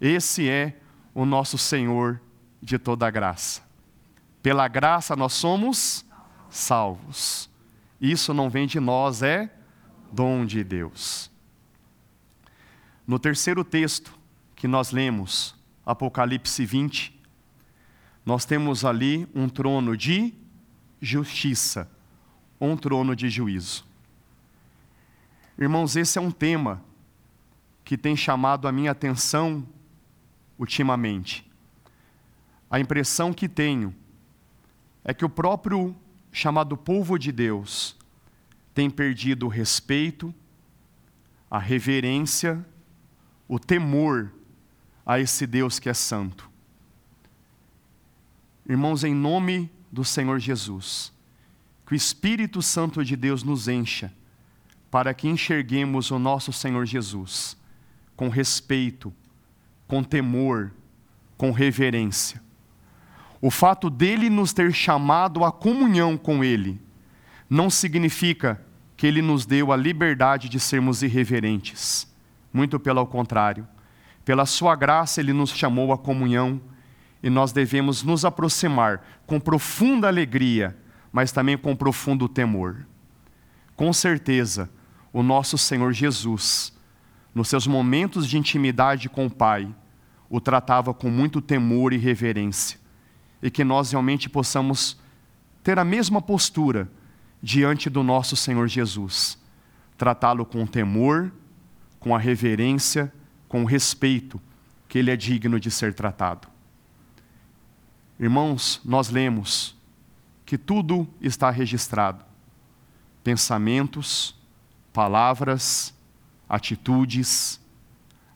Esse 0.00 0.48
é 0.48 0.78
o 1.12 1.24
nosso 1.24 1.58
Senhor 1.58 2.20
de 2.62 2.78
toda 2.78 3.10
graça. 3.10 3.60
Pela 4.40 4.68
graça 4.68 5.16
nós 5.16 5.32
somos 5.32 6.06
salvos. 6.48 7.50
Isso 8.00 8.32
não 8.32 8.48
vem 8.48 8.68
de 8.68 8.78
nós, 8.78 9.20
é 9.20 9.52
dom 10.12 10.44
de 10.44 10.62
Deus. 10.64 11.30
No 13.06 13.18
terceiro 13.18 13.64
texto 13.64 14.18
que 14.54 14.68
nós 14.68 14.92
lemos, 14.92 15.54
Apocalipse 15.84 16.64
20, 16.64 17.18
nós 18.24 18.44
temos 18.44 18.84
ali 18.84 19.28
um 19.34 19.48
trono 19.48 19.96
de 19.96 20.34
justiça 21.00 21.88
um 22.60 22.76
trono 22.76 23.16
de 23.16 23.30
juízo. 23.30 23.86
Irmãos, 25.58 25.96
esse 25.96 26.18
é 26.18 26.20
um 26.20 26.30
tema 26.30 26.82
que 27.84 27.96
tem 27.96 28.16
chamado 28.16 28.68
a 28.68 28.72
minha 28.72 28.90
atenção 28.90 29.66
ultimamente. 30.58 31.50
A 32.70 32.78
impressão 32.78 33.32
que 33.32 33.48
tenho 33.48 33.94
é 35.02 35.14
que 35.14 35.24
o 35.24 35.28
próprio 35.28 35.96
chamado 36.30 36.76
povo 36.76 37.18
de 37.18 37.32
Deus 37.32 37.96
tem 38.74 38.88
perdido 38.88 39.46
o 39.46 39.48
respeito, 39.48 40.34
a 41.50 41.58
reverência, 41.58 42.64
o 43.48 43.58
temor 43.58 44.32
a 45.04 45.18
esse 45.18 45.46
Deus 45.46 45.78
que 45.78 45.88
é 45.88 45.94
santo. 45.94 46.48
Irmãos, 48.68 49.02
em 49.02 49.14
nome 49.14 49.70
do 49.90 50.04
Senhor 50.04 50.38
Jesus, 50.38 51.12
que 51.84 51.92
o 51.92 51.96
Espírito 51.96 52.62
Santo 52.62 53.04
de 53.04 53.16
Deus 53.16 53.42
nos 53.42 53.66
encha, 53.66 54.12
para 54.90 55.12
que 55.12 55.28
enxerguemos 55.28 56.10
o 56.10 56.18
nosso 56.18 56.52
Senhor 56.52 56.86
Jesus 56.86 57.56
com 58.16 58.28
respeito, 58.28 59.12
com 59.88 60.04
temor, 60.04 60.72
com 61.36 61.52
reverência. 61.52 62.42
O 63.40 63.50
fato 63.50 63.88
dele 63.88 64.28
nos 64.28 64.52
ter 64.52 64.72
chamado 64.72 65.44
à 65.44 65.50
comunhão 65.50 66.18
com 66.18 66.44
ele 66.44 66.80
não 67.50 67.68
significa 67.68 68.64
que 68.96 69.04
ele 69.08 69.20
nos 69.20 69.44
deu 69.44 69.72
a 69.72 69.76
liberdade 69.76 70.48
de 70.48 70.60
sermos 70.60 71.02
irreverentes. 71.02 72.06
Muito 72.52 72.78
pelo 72.78 73.04
contrário. 73.04 73.66
Pela 74.24 74.46
sua 74.46 74.76
graça, 74.76 75.20
ele 75.20 75.32
nos 75.32 75.50
chamou 75.50 75.92
à 75.92 75.98
comunhão 75.98 76.60
e 77.20 77.28
nós 77.28 77.50
devemos 77.50 78.04
nos 78.04 78.24
aproximar 78.24 79.04
com 79.26 79.40
profunda 79.40 80.06
alegria, 80.06 80.76
mas 81.10 81.32
também 81.32 81.58
com 81.58 81.74
profundo 81.74 82.28
temor. 82.28 82.86
Com 83.74 83.92
certeza, 83.92 84.70
o 85.12 85.22
nosso 85.22 85.58
Senhor 85.58 85.92
Jesus, 85.92 86.72
nos 87.34 87.48
seus 87.48 87.66
momentos 87.66 88.28
de 88.28 88.38
intimidade 88.38 89.08
com 89.08 89.26
o 89.26 89.30
Pai, 89.30 89.68
o 90.28 90.40
tratava 90.40 90.94
com 90.94 91.10
muito 91.10 91.40
temor 91.40 91.92
e 91.92 91.96
reverência, 91.96 92.78
e 93.42 93.50
que 93.50 93.64
nós 93.64 93.90
realmente 93.90 94.28
possamos 94.28 95.00
ter 95.62 95.78
a 95.78 95.84
mesma 95.84 96.22
postura 96.22 96.88
diante 97.42 97.88
do 97.88 98.02
nosso 98.02 98.36
Senhor 98.36 98.68
Jesus, 98.68 99.38
tratá-lo 99.96 100.44
com 100.44 100.66
temor, 100.66 101.32
com 101.98 102.14
a 102.14 102.18
reverência, 102.18 103.12
com 103.48 103.62
o 103.62 103.66
respeito 103.66 104.40
que 104.88 104.98
ele 104.98 105.10
é 105.10 105.16
digno 105.16 105.60
de 105.60 105.70
ser 105.70 105.94
tratado. 105.94 106.48
Irmãos, 108.18 108.80
nós 108.84 109.08
lemos 109.08 109.76
que 110.44 110.58
tudo 110.58 111.08
está 111.20 111.50
registrado: 111.50 112.24
pensamentos, 113.22 114.34
palavras, 114.92 115.94
atitudes. 116.48 117.60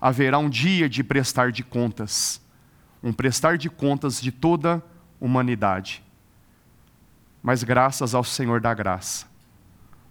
Haverá 0.01 0.39
um 0.39 0.49
dia 0.49 0.89
de 0.89 1.03
prestar 1.03 1.51
de 1.51 1.63
contas, 1.65 2.41
um 3.03 3.13
prestar 3.13 3.59
de 3.59 3.69
contas 3.69 4.21
de 4.21 4.31
toda 4.31 4.77
a 4.77 4.83
humanidade. 5.19 6.05
Mas 7.45 7.63
graças 7.63 8.15
ao 8.15 8.25
Senhor 8.25 8.59
da 8.59 8.73
graça, 8.73 9.27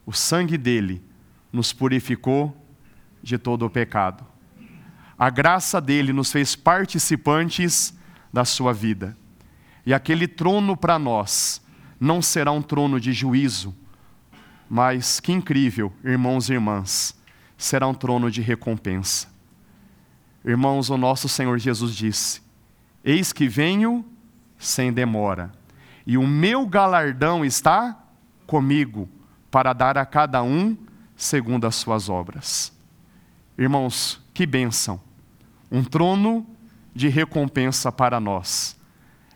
o 0.05 0.13
sangue 0.13 0.55
dele 0.55 1.03
nos 1.51 1.73
purificou 1.73 2.55
de 3.23 3.39
todo 3.39 3.65
o 3.65 3.69
pecado. 3.71 4.23
A 5.17 5.31
graça 5.31 5.81
dele 5.81 6.13
nos 6.13 6.31
fez 6.31 6.55
participantes 6.55 7.91
da 8.31 8.45
sua 8.45 8.71
vida. 8.71 9.17
E 9.83 9.95
aquele 9.95 10.27
trono 10.27 10.77
para 10.77 10.99
nós 10.99 11.59
não 11.99 12.21
será 12.21 12.51
um 12.51 12.61
trono 12.61 12.99
de 12.99 13.11
juízo, 13.11 13.75
mas 14.69 15.19
que 15.19 15.31
incrível, 15.31 15.91
irmãos 16.03 16.49
e 16.49 16.53
irmãs, 16.53 17.19
será 17.57 17.87
um 17.87 17.95
trono 17.95 18.29
de 18.29 18.43
recompensa. 18.43 19.27
Irmãos, 20.45 20.91
o 20.91 20.97
nosso 20.97 21.27
Senhor 21.27 21.57
Jesus 21.57 21.95
disse: 21.95 22.43
Eis 23.03 23.33
que 23.33 23.47
venho 23.47 24.05
sem 24.59 24.93
demora, 24.93 25.51
e 26.05 26.17
o 26.17 26.27
meu 26.27 26.65
galardão 26.65 27.45
está 27.45 27.97
comigo, 28.45 29.09
para 29.49 29.71
dar 29.73 29.97
a 29.97 30.05
cada 30.05 30.41
um 30.43 30.75
segundo 31.15 31.65
as 31.65 31.75
suas 31.75 32.09
obras. 32.09 32.73
Irmãos, 33.57 34.21
que 34.33 34.45
bênção! 34.45 34.99
Um 35.71 35.83
trono 35.83 36.45
de 36.93 37.07
recompensa 37.07 37.91
para 37.91 38.19
nós. 38.19 38.79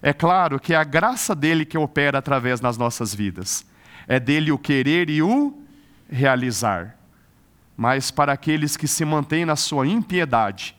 É 0.01 0.13
claro 0.13 0.59
que 0.59 0.73
é 0.73 0.75
a 0.75 0.83
graça 0.83 1.35
dele 1.35 1.65
que 1.65 1.77
opera 1.77 2.19
através 2.19 2.59
das 2.59 2.77
nossas 2.77 3.13
vidas. 3.13 3.65
É 4.07 4.19
dele 4.19 4.51
o 4.51 4.57
querer 4.57 5.09
e 5.09 5.21
o 5.21 5.61
realizar. 6.09 6.97
Mas 7.75 8.11
para 8.11 8.33
aqueles 8.33 8.77
que 8.77 8.87
se 8.87 9.05
mantêm 9.05 9.45
na 9.45 9.55
sua 9.55 9.87
impiedade, 9.87 10.75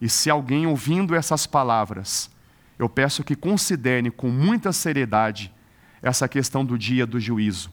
e 0.00 0.08
se 0.08 0.28
alguém 0.28 0.66
ouvindo 0.66 1.14
essas 1.14 1.46
palavras, 1.46 2.30
eu 2.78 2.88
peço 2.88 3.22
que 3.22 3.36
considere 3.36 4.10
com 4.10 4.28
muita 4.28 4.72
seriedade 4.72 5.52
essa 6.00 6.26
questão 6.28 6.64
do 6.64 6.76
dia 6.76 7.06
do 7.06 7.20
juízo. 7.20 7.70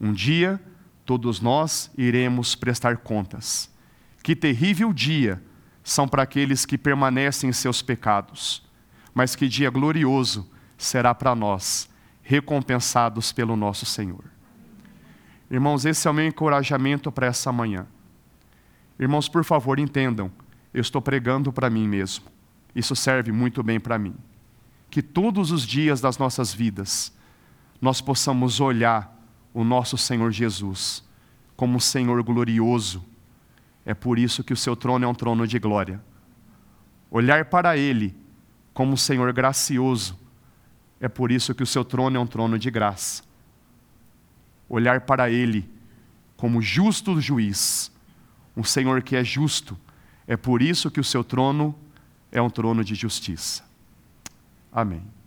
Um 0.00 0.12
dia, 0.12 0.60
todos 1.04 1.40
nós 1.40 1.90
iremos 1.96 2.54
prestar 2.54 2.96
contas. 2.98 3.70
Que 4.22 4.34
terrível 4.34 4.92
dia 4.92 5.42
são 5.82 6.08
para 6.08 6.22
aqueles 6.22 6.66
que 6.66 6.76
permanecem 6.76 7.50
em 7.50 7.52
seus 7.52 7.82
pecados, 7.82 8.62
mas 9.14 9.34
que 9.34 9.48
dia 9.48 9.70
glorioso 9.70 10.50
será 10.76 11.14
para 11.14 11.34
nós 11.34 11.88
recompensados 12.22 13.32
pelo 13.32 13.56
nosso 13.56 13.84
Senhor. 13.84 14.24
Irmãos, 15.50 15.84
esse 15.84 16.06
é 16.06 16.10
o 16.10 16.14
meu 16.14 16.26
encorajamento 16.26 17.10
para 17.10 17.26
essa 17.26 17.50
manhã. 17.50 17.86
Irmãos, 18.98 19.28
por 19.28 19.44
favor, 19.44 19.80
entendam, 19.80 20.30
eu 20.72 20.80
estou 20.80 21.02
pregando 21.02 21.52
para 21.52 21.68
mim 21.68 21.88
mesmo. 21.88 22.26
Isso 22.74 22.94
serve 22.94 23.32
muito 23.32 23.62
bem 23.62 23.80
para 23.80 23.98
mim. 23.98 24.14
Que 24.90 25.02
todos 25.02 25.50
os 25.50 25.62
dias 25.62 26.00
das 26.00 26.18
nossas 26.18 26.52
vidas 26.52 27.12
nós 27.80 28.00
possamos 28.00 28.60
olhar 28.60 29.16
o 29.54 29.64
nosso 29.64 29.96
Senhor 29.96 30.30
Jesus 30.30 31.02
como 31.56 31.76
um 31.76 31.80
Senhor 31.80 32.22
glorioso. 32.22 33.04
É 33.84 33.94
por 33.94 34.18
isso 34.18 34.42
que 34.44 34.52
o 34.52 34.56
seu 34.56 34.76
trono 34.76 35.04
é 35.04 35.08
um 35.08 35.14
trono 35.14 35.46
de 35.46 35.58
glória. 35.58 36.02
Olhar 37.10 37.46
para 37.46 37.76
Ele 37.76 38.14
como 38.72 38.92
um 38.92 38.96
Senhor 38.96 39.32
gracioso 39.32 40.18
é 41.00 41.08
por 41.08 41.32
isso 41.32 41.54
que 41.54 41.62
o 41.62 41.66
seu 41.66 41.84
trono 41.84 42.16
é 42.16 42.20
um 42.20 42.26
trono 42.26 42.58
de 42.58 42.70
graça. 42.70 43.22
Olhar 44.68 45.00
para 45.00 45.30
Ele 45.30 45.68
como 46.36 46.60
justo 46.60 47.20
juiz, 47.20 47.90
um 48.56 48.62
Senhor 48.62 49.02
que 49.02 49.16
é 49.16 49.24
justo, 49.24 49.76
é 50.26 50.36
por 50.36 50.62
isso 50.62 50.90
que 50.90 51.00
o 51.00 51.04
seu 51.04 51.24
trono 51.24 51.74
é 52.30 52.40
um 52.40 52.50
trono 52.50 52.84
de 52.84 52.94
justiça. 52.94 53.64
Amém. 54.72 55.19